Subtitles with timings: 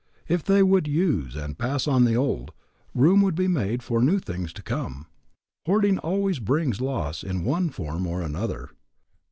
[0.27, 2.53] If they would use and pass on the old,
[2.95, 5.05] room would be made for new things to come.
[5.67, 8.71] Hoarding always brings loss in one form or another.